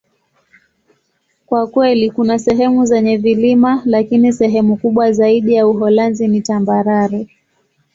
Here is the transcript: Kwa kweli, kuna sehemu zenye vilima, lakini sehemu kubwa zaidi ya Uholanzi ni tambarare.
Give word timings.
Kwa 1.45 1.67
kweli, 1.67 2.11
kuna 2.11 2.39
sehemu 2.39 2.85
zenye 2.85 3.17
vilima, 3.17 3.81
lakini 3.85 4.33
sehemu 4.33 4.77
kubwa 4.77 5.11
zaidi 5.11 5.53
ya 5.53 5.67
Uholanzi 5.67 6.27
ni 6.27 6.41
tambarare. 6.41 7.27